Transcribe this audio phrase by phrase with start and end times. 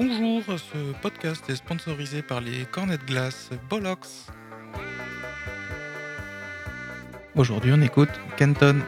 [0.00, 4.30] Bonjour, ce podcast est sponsorisé par les cornets de glace Bollocks.
[7.34, 8.80] Aujourd'hui, on écoute Kenton.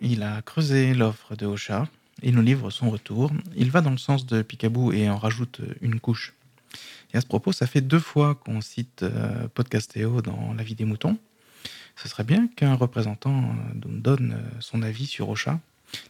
[0.00, 1.88] Il a creusé l'offre de Ocha
[2.22, 3.32] et nous livre son retour.
[3.56, 6.32] Il va dans le sens de Picaboo et en rajoute une couche.
[7.12, 10.76] Et à ce propos, ça fait deux fois qu'on cite euh, Podcastéo dans La vie
[10.76, 11.18] des moutons.
[11.96, 15.58] Ce serait bien qu'un représentant nous donne euh, son avis sur Ocha.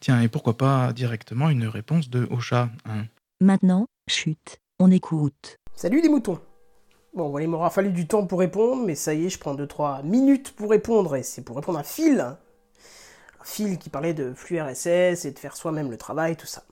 [0.01, 3.05] Tiens, et pourquoi pas directement une réponse de Ocha hein
[3.41, 5.59] Maintenant, chute, on écoute.
[5.75, 6.41] Salut les moutons
[7.15, 10.03] Bon, il m'aura fallu du temps pour répondre, mais ça y est, je prends 2-3
[10.03, 12.21] minutes pour répondre, et c'est pour répondre à Phil.
[12.21, 16.65] Un Phil qui parlait de flux RSS et de faire soi-même le travail, tout ça.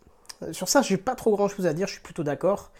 [0.53, 2.71] Sur ça, j'ai pas trop grand chose à dire, je suis plutôt d'accord.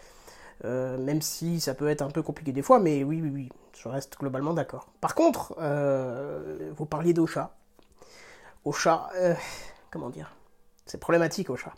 [0.63, 3.49] Euh, même si ça peut être un peu compliqué des fois, mais oui, oui, oui,
[3.75, 4.87] je reste globalement d'accord.
[5.01, 7.55] Par contre, euh, vous parliez d'Ocha.
[8.63, 9.33] Ocha, euh,
[9.91, 10.35] comment dire
[10.85, 11.73] C'est problématique, Ocha.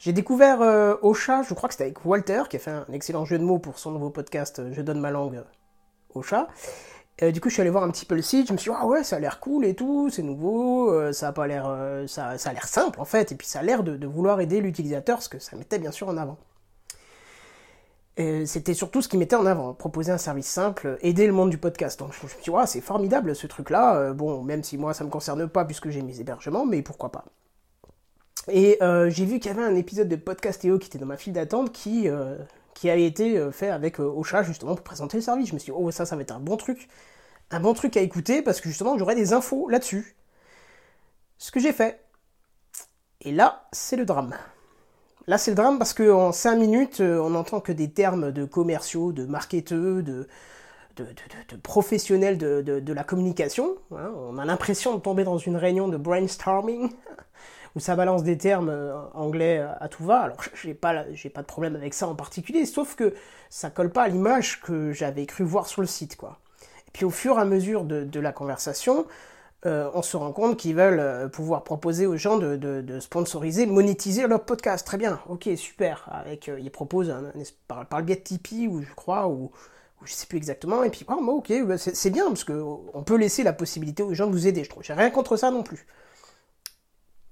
[0.00, 0.60] J'ai découvert
[1.02, 3.60] Ocha, je crois que c'était avec Walter, qui a fait un excellent jeu de mots
[3.60, 5.44] pour son nouveau podcast Je donne ma langue
[6.14, 6.48] Ocha.
[7.22, 8.76] du coup, je suis allé voir un petit peu le site, je me suis dit,
[8.76, 11.72] ah ouais, ça a l'air cool et tout, c'est nouveau, ça a pas l'air,
[12.08, 15.22] ça, a l'air simple en fait, et puis ça a l'air de, vouloir aider l'utilisateur,
[15.22, 16.36] ce que ça mettait bien sûr en avant
[18.44, 21.58] c'était surtout ce qui mettait en avant, proposer un service simple, aider le monde du
[21.58, 21.98] podcast.
[21.98, 23.96] Donc je me suis dit, c'est formidable ce truc-là.
[23.96, 27.10] Euh, bon, même si moi ça me concerne pas puisque j'ai mes hébergements, mais pourquoi
[27.10, 27.24] pas.
[28.48, 31.16] Et euh, j'ai vu qu'il y avait un épisode de Podcastéo qui était dans ma
[31.16, 32.36] file d'attente qui, euh,
[32.74, 35.48] qui avait été fait avec Ocha justement pour présenter le service.
[35.48, 36.88] Je me suis dit, oh ça, ça va être un bon truc.
[37.50, 40.16] Un bon truc à écouter parce que justement j'aurai des infos là-dessus.
[41.38, 42.04] Ce que j'ai fait.
[43.22, 44.34] Et là, c'est le drame.
[45.26, 48.44] Là, c'est le drame parce qu'en 5 minutes, euh, on n'entend que des termes de
[48.44, 50.26] commerciaux, de marketeurs, de,
[50.96, 53.76] de, professionnels de, la communication.
[53.92, 54.12] Hein.
[54.16, 56.90] On a l'impression de tomber dans une réunion de brainstorming
[57.76, 60.20] où ça balance des termes euh, anglais à tout va.
[60.20, 63.14] Alors, j'ai pas, j'ai pas de problème avec ça en particulier, sauf que
[63.48, 66.38] ça colle pas à l'image que j'avais cru voir sur le site, quoi.
[66.88, 69.06] Et puis, au fur et à mesure de la conversation,
[69.66, 74.26] euh, on se rend compte qu'ils veulent euh, pouvoir proposer aux gens de, sponsoriser, monétiser
[74.26, 74.86] leur podcast.
[74.86, 76.08] Très bien, ok, super.
[76.10, 77.14] Avec, euh, ils proposent
[77.68, 79.50] par, le biais de Tipeee, ou je crois, ou,
[80.04, 80.82] je sais plus exactement.
[80.82, 82.52] Et puis, oh, ok, bah, c'est bien parce que
[82.94, 84.64] on peut laisser la possibilité aux gens de vous aider.
[84.64, 85.86] Je trouve, j'ai rien contre ça non plus.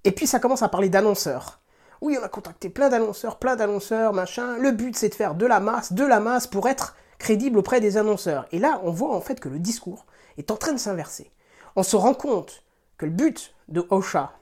[0.09, 1.61] Et puis ça commence à parler d'annonceurs.
[2.01, 4.57] Oui, on a contacté plein d'annonceurs, plein d'annonceurs, machin.
[4.57, 7.81] Le but c'est de faire de la masse, de la masse pour être crédible auprès
[7.81, 8.47] des annonceurs.
[8.51, 10.07] Et là, on voit en fait que le discours
[10.39, 11.31] est en train de s'inverser
[11.79, 12.65] on se rend compte
[12.97, 14.33] que le but de Osha,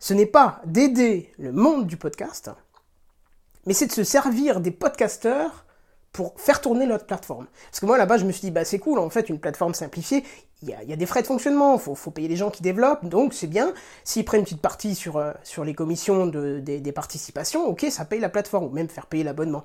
[0.00, 2.50] ce n'est pas d'aider le monde du podcast,
[3.64, 5.64] mais c'est de se servir des podcasteurs
[6.12, 7.46] pour faire tourner notre plateforme.
[7.70, 9.74] Parce que moi là-bas je me suis dit bah c'est cool en fait une plateforme
[9.74, 10.24] simplifiée,
[10.62, 13.34] il y a, des frais de fonctionnement, faut, faut payer les gens qui développent, donc
[13.34, 13.74] c'est bien.
[14.04, 17.86] S'ils prennent une petite partie sur, euh, sur les commissions de, des, des participations, ok
[17.90, 19.64] ça paye la plateforme, ou même faire payer l'abonnement.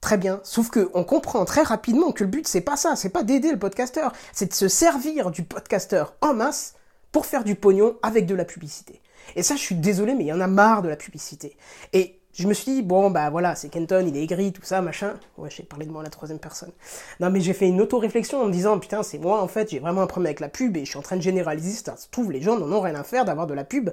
[0.00, 0.40] Très bien.
[0.44, 3.50] Sauf que on comprend très rapidement que le but c'est pas ça, c'est pas d'aider
[3.50, 6.74] le podcasteur, c'est de se servir du podcasteur en masse
[7.10, 9.00] pour faire du pognon avec de la publicité.
[9.34, 11.56] Et ça, je suis désolé, mais il y en a marre de la publicité.
[11.92, 14.82] Et je me suis dit, bon, bah voilà, c'est Kenton, il est aigri, tout ça,
[14.82, 15.14] machin.
[15.38, 16.70] Ouais, j'ai parlé de moi à la troisième personne.
[17.18, 19.78] Non, mais j'ai fait une auto-réflexion en me disant, putain, c'est moi, en fait, j'ai
[19.78, 21.72] vraiment un problème avec la pub et je suis en train de généraliser.
[21.72, 23.90] Ça se trouve, les gens n'en ont rien à faire d'avoir de la pub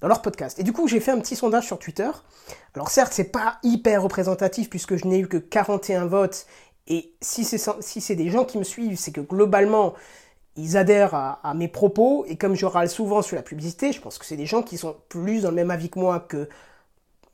[0.00, 0.58] dans leur podcast.
[0.58, 2.10] Et du coup, j'ai fait un petit sondage sur Twitter.
[2.74, 6.46] Alors certes, c'est pas hyper représentatif puisque je n'ai eu que 41 votes.
[6.88, 9.94] Et si c'est si c'est des gens qui me suivent, c'est que globalement,
[10.56, 12.24] ils adhèrent à, mes propos.
[12.28, 14.78] Et comme je râle souvent sur la publicité, je pense que c'est des gens qui
[14.78, 16.48] sont plus dans le même avis que moi que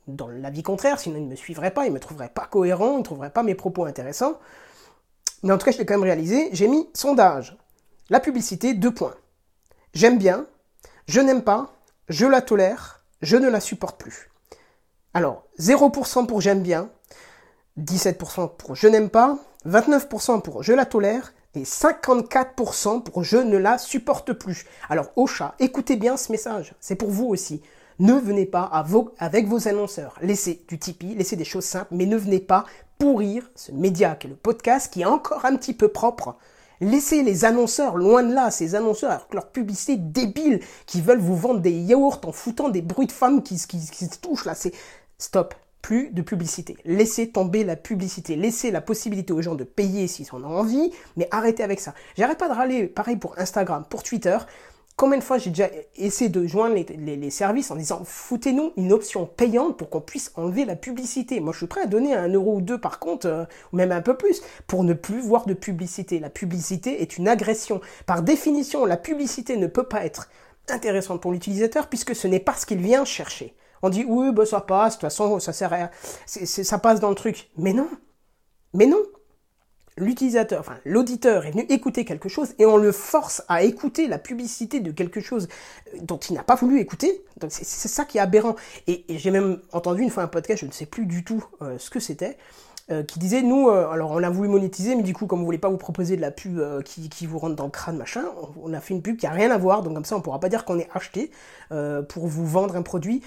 [0.07, 0.99] dans l'avis contraire.
[0.99, 3.43] Sinon, ils ne me suivraient pas, ils me trouveraient pas cohérent, ils ne trouveraient pas
[3.43, 4.39] mes propos intéressants.
[5.43, 6.49] Mais en tout cas, je l'ai quand même réalisé.
[6.51, 7.57] J'ai mis sondage.
[8.09, 9.15] La publicité, deux points.
[9.93, 10.45] J'aime bien,
[11.07, 11.73] je n'aime pas,
[12.09, 14.29] je la tolère, je ne la supporte plus.
[15.13, 16.89] Alors, 0% pour j'aime bien,
[17.79, 23.57] 17% pour je n'aime pas, 29% pour je la tolère et 54% pour je ne
[23.57, 24.65] la supporte plus.
[24.89, 27.61] Alors, Ocha, écoutez bien ce message, c'est pour vous aussi.
[28.01, 28.63] Ne venez pas
[29.19, 30.15] avec vos annonceurs.
[30.23, 32.65] Laissez du Tipeee, laissez des choses simples, mais ne venez pas
[32.97, 36.35] pourrir ce média qui est le podcast qui est encore un petit peu propre
[36.79, 41.35] Laissez les annonceurs loin de là, ces annonceurs avec leur publicité débile qui veulent vous
[41.35, 44.55] vendre des yaourts en foutant des bruits de femmes qui, se touchent là.
[44.55, 44.73] C'est
[45.19, 45.53] stop.
[45.83, 46.77] Plus de publicité.
[46.85, 48.35] Laissez tomber la publicité.
[48.35, 51.93] Laissez la possibilité aux gens de payer s'ils en ont envie, mais arrêtez avec ça.
[52.17, 54.37] J'arrête pas de râler, pareil pour Instagram, pour Twitter.
[54.97, 59.25] Combien de fois j'ai déjà essayé de joindre les, services en disant foutez-nous une option
[59.25, 61.39] payante pour qu'on puisse enlever la publicité.
[61.39, 63.91] Moi je suis prêt à donner un euro ou deux par contre, euh, ou même
[63.91, 66.19] un peu plus, pour ne plus voir de publicité.
[66.19, 67.81] La publicité est une agression.
[68.05, 70.29] Par définition, la publicité ne peut pas être
[70.69, 73.55] intéressante pour l'utilisateur puisque ce n'est pas ce qu'il vient chercher.
[73.81, 75.89] On dit oui, bah, ça passe, de toute façon, ça sert à
[76.25, 77.49] ça passe dans le truc.
[77.57, 77.89] Mais non,
[78.73, 79.01] mais non.
[79.97, 84.17] L'utilisateur, enfin l'auditeur est venu écouter quelque chose et on le force à écouter la
[84.17, 85.49] publicité de quelque chose
[85.93, 87.25] euh, dont il n'a pas voulu écouter.
[87.41, 88.55] Donc c'est ça qui est aberrant.
[88.87, 91.77] Et, j'ai même entendu une fois un podcast, je ne sais plus du tout euh,
[91.77, 92.37] ce que c'était,
[92.89, 95.57] euh, qui disait nous, alors on a voulu monétiser, mais du coup comme vous voulez
[95.57, 98.23] pas vous proposer de la pub qui, vous rentre dans le crâne machin,
[98.63, 100.39] on, a fait une pub qui a rien à voir, donc comme ça on pourra
[100.39, 101.31] pas dire qu'on est acheté
[101.69, 103.21] pour vous vendre un produit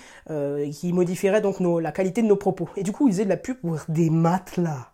[0.73, 2.69] qui modifierait donc la qualité de nos propos.
[2.77, 4.89] Et du coup ils faisaient de la pub pour des matelas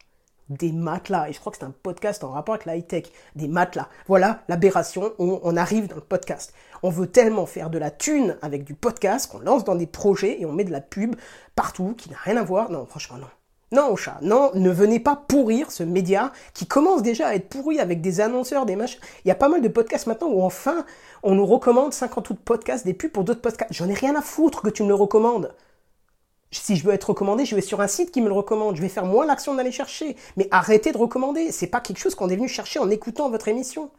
[0.51, 1.31] des matelas.
[1.31, 3.05] Et je crois que c'est un podcast en rapport avec la high-tech.
[3.37, 3.89] Des matelas.
[4.07, 6.53] Voilà l'aberration on arrive dans le podcast.
[6.83, 10.41] On veut tellement faire de la thune avec du podcast qu'on lance dans des projets
[10.41, 11.17] et on met de la pub
[11.55, 12.71] partout qui n'a rien à voir.
[12.71, 13.27] Non, franchement, non.
[13.73, 17.79] Non, chat, non, ne venez pas pourrir ce média qui commence déjà à être pourri
[17.79, 18.99] avec des annonceurs, des machins.
[19.25, 20.85] Il y a pas mal de podcasts maintenant où enfin
[21.23, 23.73] on nous recommande 50 autres podcasts, des pubs pour d'autres podcasts.
[23.73, 25.55] J'en ai rien à foutre que tu me le recommandes.
[26.53, 28.77] Si je veux être recommandé, je vais sur un site qui me le recommande.
[28.77, 30.17] Je vais faire moins l'action d'aller chercher.
[30.37, 31.53] Mais arrêtez de recommander.
[31.53, 33.91] C'est pas quelque chose qu'on est venu chercher en écoutant votre émission.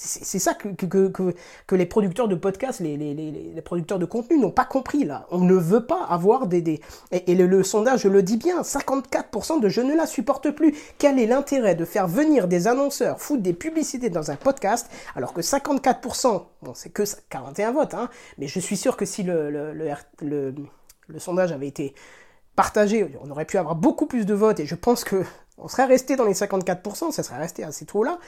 [0.00, 1.34] C'est ça que, que, que,
[1.66, 5.26] que, les producteurs de podcasts, les, les, les, producteurs de contenu n'ont pas compris là.
[5.32, 6.62] On ne veut pas avoir des...
[6.62, 6.80] des...
[7.10, 10.72] Et, le, sondage le dit bien, 54% de je ne la supporte plus.
[10.98, 15.32] Quel est l'intérêt de faire venir des annonceurs, foutre des publicités dans un podcast, alors
[15.32, 18.08] que 54%, bon c'est que 41 votes, hein,
[18.38, 20.54] mais je suis sûr que si le, le, le le
[21.16, 21.94] sondage avait été
[22.56, 25.24] partagé, on aurait pu avoir beaucoup plus de votes et je pense que
[25.58, 28.18] on serait resté dans les 54%, ça serait resté assez tôt là.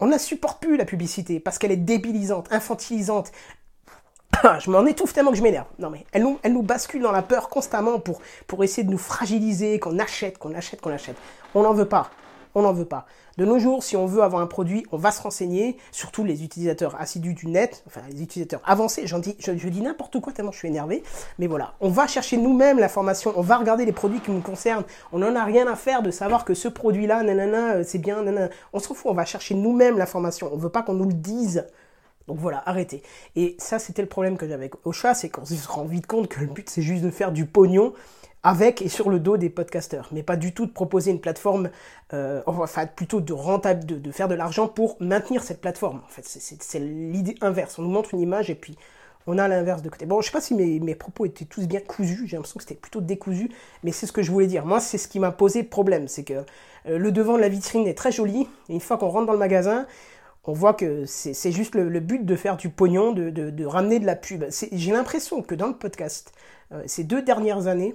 [0.00, 3.30] On ne supporte plus la publicité parce qu'elle est débilisante, infantilisante.
[4.60, 5.66] je m'en étouffe tellement que je m'énerve.
[5.78, 8.90] Non mais elle nous, elle nous bascule dans la peur constamment pour, pour essayer de
[8.90, 11.16] nous fragiliser, qu'on achète, qu'on achète, qu'on achète.
[11.54, 12.10] On n'en veut pas
[12.54, 13.06] on n'en veut pas.
[13.38, 16.44] De nos jours, si on veut avoir un produit, on va se renseigner, surtout les
[16.44, 20.52] utilisateurs assidus du net, enfin les utilisateurs avancés, j'en dis, je, dis n'importe quoi tellement
[20.52, 21.02] je suis énervé,
[21.38, 24.84] mais voilà, on va chercher nous-mêmes l'information, on va regarder les produits qui nous concernent,
[25.12, 28.22] on n'en a rien à faire de savoir que ce produit-là, nanana, euh, c'est bien,
[28.22, 31.14] nanana, on s'en fout, on va chercher nous-mêmes l'information, on veut pas qu'on nous le
[31.14, 31.66] dise.
[32.28, 33.02] Donc voilà, arrêtez.
[33.34, 36.28] Et ça, c'était le problème que j'avais avec Ocha, c'est qu'on se rend vite compte
[36.28, 37.92] que le but, c'est juste de faire du pognon
[38.42, 41.70] avec et sur le dos des podcasteurs, mais pas du tout de proposer une plateforme,
[42.14, 46.00] euh, enfin plutôt de rentable, de, faire de l'argent pour maintenir cette plateforme.
[46.04, 47.78] En fait, c'est l'idée inverse.
[47.78, 48.76] On nous montre une image et puis
[49.26, 50.06] on a l'inverse de côté.
[50.06, 52.80] Bon, je sais pas si mes, propos étaient tous bien cousus, j'ai l'impression que c'était
[52.80, 53.50] plutôt décousu,
[53.84, 54.64] mais c'est ce que je voulais dire.
[54.64, 56.34] Moi, c'est ce qui m'a posé problème, c'est que
[56.86, 59.34] euh, le devant de la vitrine est très joli, et une fois qu'on rentre dans
[59.34, 59.86] le magasin,
[60.44, 64.06] on voit que c'est juste le, but de faire du pognon, de, de, ramener de
[64.06, 64.44] la pub.
[64.72, 66.32] J'ai l'impression que dans le podcast,
[66.72, 67.94] euh, ces deux dernières années,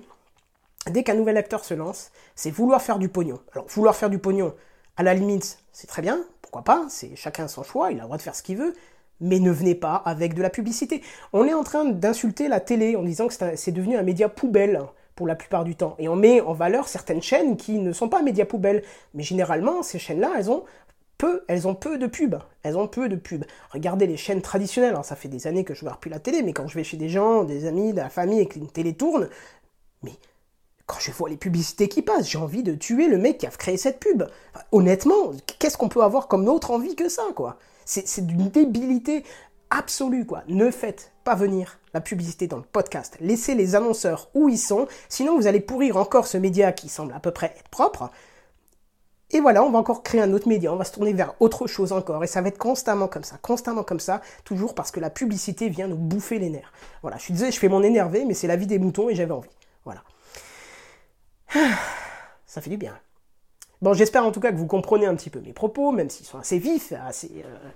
[0.92, 3.40] dès qu'un nouvel acteur se lance, c'est vouloir faire du pognon.
[3.54, 4.54] Alors, vouloir faire du pognon,
[4.98, 8.06] à la limite, c'est très bien, pourquoi pas, c'est chacun son choix, il a le
[8.06, 8.74] droit de faire ce qu'il veut,
[9.20, 11.02] mais ne venez pas avec de la publicité.
[11.34, 14.82] On est en train d'insulter la télé en disant que c'est devenu un média poubelle
[15.16, 15.96] pour la plupart du temps.
[15.98, 18.84] Et on met en valeur certaines chaînes qui ne sont pas médias poubelles.
[19.14, 20.66] Mais généralement, ces chaînes-là, elles ont
[21.18, 22.38] peu, elles ont peu de pubs.
[22.64, 23.46] Elles ont peu de pubs.
[23.72, 24.92] Regardez les chaînes traditionnelles.
[24.92, 26.76] Alors, ça fait des années que je ne vois plus la télé, mais quand je
[26.76, 29.30] vais chez des gens, des amis, de la famille et qu'une télé tourne,
[30.04, 30.12] mais
[30.86, 33.50] quand je vois les publicités qui passent, j'ai envie de tuer le mec qui a
[33.50, 34.24] créé cette pub.
[34.72, 37.58] honnêtement, qu'est-ce qu'on peut avoir comme autre envie que ça, quoi?
[37.86, 39.24] C'est d'une débilité
[39.70, 40.44] absolue, quoi.
[40.48, 43.18] Ne faites pas venir la publicité dans le podcast.
[43.20, 47.14] Laissez les annonceurs où ils sont, sinon vous allez pourrir encore ce média qui semble
[47.14, 48.10] à peu près être propre.
[49.32, 51.66] Et voilà, on va encore créer un autre média, on va se tourner vers autre
[51.66, 55.00] chose encore, et ça va être constamment comme ça, constamment comme ça, toujours parce que
[55.00, 56.72] la publicité vient nous bouffer les nerfs.
[57.02, 59.32] Voilà, je suis je fais mon énervé, mais c'est la vie des moutons et j'avais
[59.32, 59.50] envie.
[59.84, 60.04] Voilà.
[62.46, 62.94] Ça fait du bien.
[63.82, 66.26] Bon, j'espère en tout cas que vous comprenez un petit peu mes propos, même s'ils
[66.26, 67.70] sont assez vifs, assez, euh,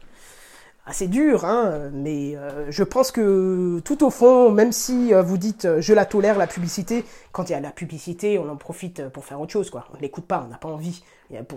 [0.86, 5.38] assez durs, hein, mais euh, je pense que tout au fond, même si euh, vous
[5.38, 9.07] dites je la tolère la publicité, quand il y a la publicité, on en profite
[9.09, 9.88] pour faire autre chose, quoi.
[9.93, 11.03] On l'écoute pas, on n'a pas envie.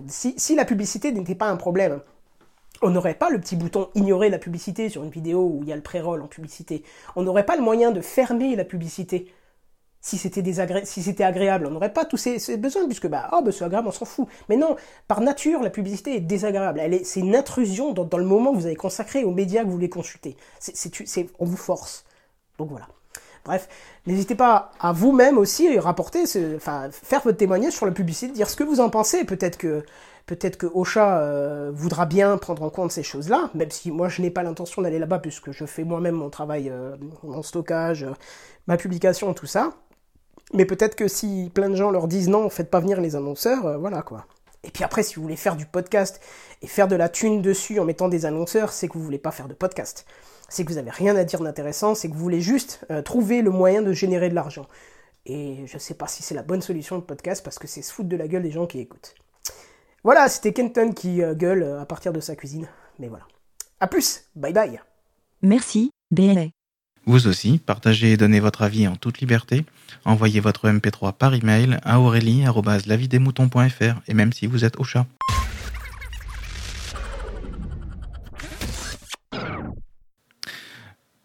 [0.09, 2.01] Si, si la publicité n'était pas un problème,
[2.83, 5.73] on n'aurait pas le petit bouton ignorer la publicité sur une vidéo où il y
[5.73, 6.83] a le pré-roll en publicité.
[7.15, 9.33] On n'aurait pas le moyen de fermer la publicité
[10.05, 10.43] si c'était
[10.85, 13.87] si c'était agréable, on n'aurait pas tous ces, besoins, puisque bah, oh, bah c'est agréable,
[13.87, 14.27] on s'en fout.
[14.49, 14.75] Mais non,
[15.07, 16.81] par nature, la publicité est désagréable.
[16.81, 19.67] Elle est, c'est une intrusion dans, le moment que vous avez consacré aux médias que
[19.67, 20.37] vous voulez consulter.
[20.59, 22.05] C'est, on vous force.
[22.59, 22.89] Donc voilà.
[23.45, 23.69] Bref,
[24.07, 26.25] n'hésitez pas à vous-même aussi rapporter,
[26.57, 29.25] enfin, faire votre témoignage sur la publicité, dire ce que vous en pensez.
[29.25, 29.85] Peut-être que,
[30.27, 34.23] peut-être que Ocha euh, voudra bien prendre en compte ces choses-là, même si moi je
[34.23, 38.13] n'ai pas l'intention d'aller là-bas puisque je fais moi-même mon travail, euh, mon stockage, euh,
[38.67, 39.73] ma publication, tout ça.
[40.53, 43.67] Mais peut-être que si plein de gens leur disent non, faites pas venir les annonceurs,
[43.67, 44.27] euh, voilà quoi.
[44.65, 46.21] Et puis après, si vous voulez faire du podcast
[46.61, 49.33] et faire de la thune dessus en mettant des annonceurs, c'est que vous voulez pas
[49.33, 50.07] faire de podcast.
[50.49, 53.43] C'est que vous avez rien à dire d'intéressant, c'est que vous voulez juste euh, trouver
[53.43, 54.67] le moyen de générer de l'argent.
[55.27, 57.93] Et je sais pas si c'est la bonne solution de podcast parce que c'est se
[57.93, 59.15] foutre de la gueule des gens qui écoutent.
[60.05, 62.69] Voilà, c'était Kenton qui euh, gueule à partir de sa cuisine.
[62.99, 63.27] Mais voilà.
[63.81, 64.81] A plus, bye bye.
[65.43, 66.62] Merci, BLA.
[67.05, 69.65] Vous aussi, partagez et donnez votre avis en toute liberté.
[70.05, 75.05] Envoyez votre MP3 par email à aurélie.lavidesmoutons.fr et même si vous êtes au chat.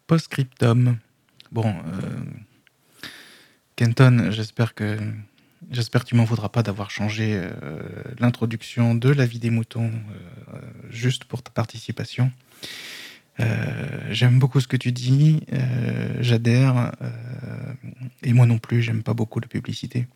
[0.08, 0.96] Postscriptum.
[1.52, 2.24] Bon, euh,
[3.76, 4.98] Kenton, j'espère que
[5.70, 7.82] j'espère que tu m'en voudras pas d'avoir changé euh,
[8.18, 10.58] l'introduction de la vie des moutons euh,
[10.90, 12.32] juste pour ta participation.
[13.40, 17.72] Euh, j'aime beaucoup ce que tu dis, euh, j'adhère, euh,
[18.22, 20.06] et moi non plus, j'aime pas beaucoup la publicité.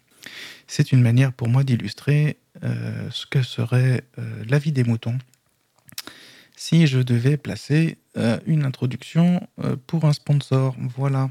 [0.66, 4.04] C'est une manière pour moi d'illustrer ce que serait
[4.48, 5.18] la vie des moutons
[6.54, 7.98] si je devais placer
[8.46, 9.48] une introduction
[9.88, 10.76] pour un sponsor.
[10.96, 11.30] Voilà.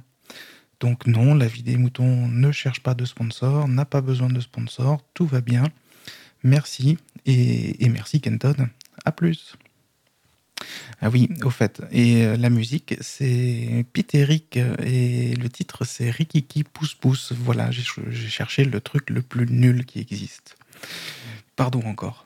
[0.81, 4.41] Donc non, la vie des moutons ne cherche pas de sponsor, n'a pas besoin de
[4.41, 5.63] sponsor, tout va bien.
[6.43, 8.67] Merci et, et merci Kenton.
[9.05, 9.55] À plus.
[11.01, 11.81] Ah oui, au fait.
[11.91, 17.33] Et euh, la musique, c'est Pete euh, et le titre, c'est Rikiki Pousse Pousse.
[17.35, 20.57] Voilà, j'ai cherché le truc le plus nul qui existe.
[21.55, 22.25] Pardon encore.